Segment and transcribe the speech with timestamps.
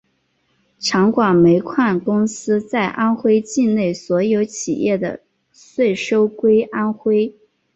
[0.79, 5.19] 长广煤矿公司在安徽境内所有企业的
[5.51, 7.35] 税收归安徽。